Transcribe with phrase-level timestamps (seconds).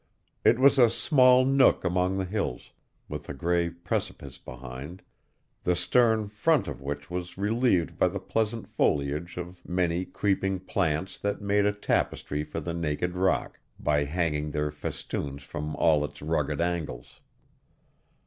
[0.43, 2.71] It was a small nook among the hills,
[3.07, 5.03] with a gray precipice behind,
[5.63, 11.19] the stern front of which was relieved by the pleasant foliage of many creeping plants
[11.19, 16.23] that made a tapestry for the naked rock, by hanging their festoons from all its
[16.23, 17.21] rugged angles.